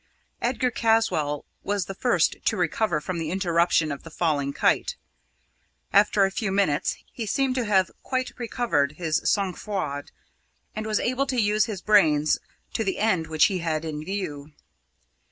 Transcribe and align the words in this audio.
Edgar 0.41 0.71
Caswall 0.71 1.45
was 1.61 1.85
the 1.85 1.93
first 1.93 2.37
to 2.45 2.57
recover 2.57 2.99
from 2.99 3.19
the 3.19 3.29
interruption 3.29 3.91
of 3.91 4.01
the 4.01 4.09
falling 4.09 4.51
kite. 4.51 4.95
After 5.93 6.25
a 6.25 6.31
few 6.31 6.51
minutes 6.51 6.95
he 7.13 7.27
seemed 7.27 7.53
to 7.53 7.65
have 7.65 7.91
quite 8.01 8.31
recovered 8.39 8.93
his 8.93 9.21
sang 9.23 9.53
froid, 9.53 10.09
and 10.75 10.87
was 10.87 10.99
able 10.99 11.27
to 11.27 11.39
use 11.39 11.65
his 11.65 11.83
brains 11.83 12.39
to 12.73 12.83
the 12.83 12.97
end 12.97 13.27
which 13.27 13.45
he 13.45 13.59
had 13.59 13.85
in 13.85 14.03
view. 14.03 14.53